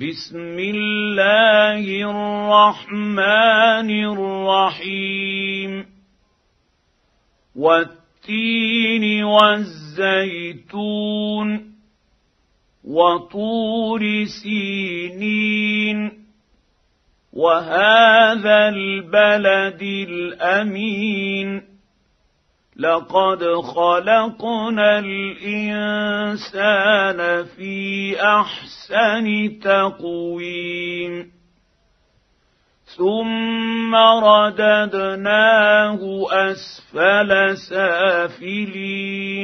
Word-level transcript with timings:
بسم 0.00 0.58
الله 0.58 1.86
الرحمن 2.10 3.90
الرحيم. 4.12 5.86
والتين 7.56 9.24
والزيتون 9.24 10.18
وطور 12.84 14.24
سينين. 14.42 16.10
وهذا 17.32 18.68
البلد 18.68 19.82
الأمين. 19.82 21.73
لقد 22.76 23.44
خلقنا 23.44 24.98
الإنسان 24.98 26.44
في 27.44 28.16
أحسن 28.22 29.58
تقويم. 29.62 31.34
ثم 32.84 33.94
رددناه 34.24 35.98
أسفل 36.32 37.56
سافلين. 37.56 39.43